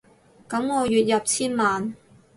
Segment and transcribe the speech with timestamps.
[0.49, 1.95] 噉我月入千萬